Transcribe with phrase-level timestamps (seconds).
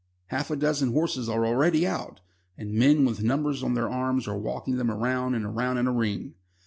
[0.29, 2.21] Half a dozen horses are already out,
[2.57, 5.93] and men with numbers on their arms are walking them round and round in a
[5.93, 6.33] ring.